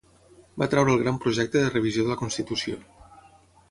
Va 0.61 0.67
treure 0.71 0.95
el 0.95 1.03
gran 1.03 1.21
projecte 1.27 1.63
de 1.63 1.71
revisió 1.77 2.09
de 2.09 2.13
la 2.15 2.21
Constitució. 2.25 2.85